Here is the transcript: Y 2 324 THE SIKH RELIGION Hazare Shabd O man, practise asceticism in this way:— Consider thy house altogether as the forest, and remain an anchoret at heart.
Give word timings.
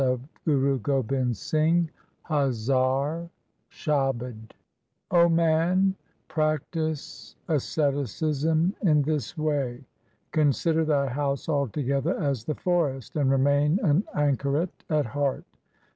Y 0.01 0.03
2 0.05 0.17
324 0.45 1.25
THE 1.25 1.35
SIKH 1.35 1.59
RELIGION 1.75 1.89
Hazare 2.25 3.29
Shabd 3.69 4.51
O 5.11 5.29
man, 5.29 5.93
practise 6.27 7.35
asceticism 7.47 8.73
in 8.81 9.03
this 9.03 9.37
way:— 9.37 9.85
Consider 10.31 10.83
thy 10.85 11.05
house 11.05 11.47
altogether 11.47 12.19
as 12.19 12.45
the 12.45 12.55
forest, 12.55 13.15
and 13.15 13.29
remain 13.29 13.77
an 13.83 14.03
anchoret 14.15 14.71
at 14.89 15.05
heart. 15.05 15.43